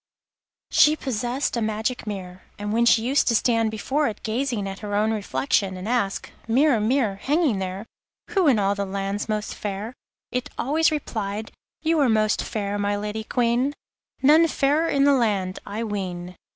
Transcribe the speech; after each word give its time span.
She 0.71 0.95
possessed 0.95 1.55
a 1.55 1.61
magic 1.61 2.07
mirror, 2.07 2.41
and 2.57 2.73
when 2.73 2.87
she 2.87 3.03
used 3.03 3.27
to 3.27 3.35
stand 3.35 3.69
before 3.69 4.07
it 4.07 4.23
gazing 4.23 4.67
at 4.67 4.79
her 4.79 4.95
own 4.95 5.11
reflection 5.11 5.77
and 5.77 5.87
ask: 5.87 6.31
'Mirror, 6.47 6.79
mirror, 6.79 7.15
hanging 7.17 7.59
there, 7.59 7.85
Who 8.31 8.47
in 8.47 8.57
all 8.57 8.73
the 8.73 8.83
land's 8.87 9.29
most 9.29 9.53
fair?' 9.53 9.93
it 10.31 10.49
always 10.57 10.89
replied: 10.91 11.51
'You 11.83 11.99
are 11.99 12.09
most 12.09 12.41
fair, 12.43 12.79
my 12.79 12.95
Lady 12.97 13.23
Queen, 13.23 13.75
None 14.23 14.47
fairer 14.47 14.87
in 14.89 15.03
the 15.03 15.13
land, 15.13 15.59
I 15.67 15.83
ween. 15.83 16.35